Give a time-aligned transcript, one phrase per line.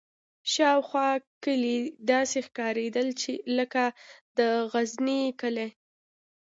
[0.53, 1.09] شاوخوا
[1.43, 1.77] کلي
[2.11, 3.07] داسې ښکارېدل
[3.57, 3.83] لکه
[4.37, 4.39] د
[4.71, 5.69] غزني کلي.